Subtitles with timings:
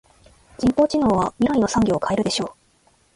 [0.57, 2.53] 人工知能は未来の産業を変えるでしょう。